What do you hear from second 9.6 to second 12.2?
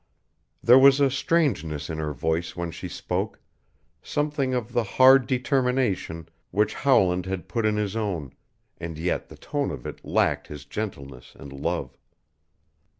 of it lacked his gentleness and love.